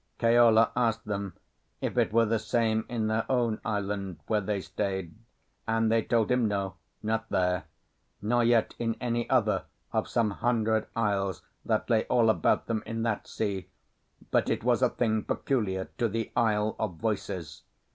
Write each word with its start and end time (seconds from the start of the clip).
Keola 0.17 0.71
asked 0.75 1.05
them 1.05 1.35
if 1.79 1.95
it 1.95 2.11
were 2.11 2.25
the 2.25 2.39
same 2.39 2.87
in 2.89 3.05
their 3.05 3.23
own 3.31 3.61
island 3.63 4.19
where 4.25 4.41
they 4.41 4.59
stayed, 4.59 5.13
and 5.67 5.91
they 5.91 6.01
told 6.01 6.31
him 6.31 6.47
no, 6.47 6.73
not 7.03 7.29
there; 7.29 7.65
nor 8.19 8.43
yet 8.43 8.73
in 8.79 8.95
any 8.99 9.29
other 9.29 9.65
of 9.93 10.09
some 10.09 10.31
hundred 10.31 10.87
isles 10.95 11.43
that 11.63 11.87
lay 11.87 12.05
all 12.05 12.31
about 12.31 12.65
them 12.65 12.81
in 12.87 13.03
that 13.03 13.27
sea; 13.27 13.69
but 14.31 14.49
it 14.49 14.63
was 14.63 14.81
a 14.81 14.89
thing 14.89 15.23
peculiar 15.23 15.85
to 15.99 16.09
the 16.09 16.31
Isle 16.35 16.75
of 16.79 16.95
Voices. 16.95 17.61